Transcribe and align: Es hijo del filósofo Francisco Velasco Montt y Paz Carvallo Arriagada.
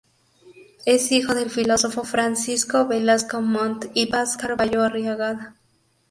Es 0.87 1.11
hijo 1.11 1.35
del 1.35 1.51
filósofo 1.51 2.03
Francisco 2.03 2.87
Velasco 2.87 3.39
Montt 3.43 3.85
y 3.93 4.07
Paz 4.07 4.35
Carvallo 4.35 4.81
Arriagada. 4.81 5.53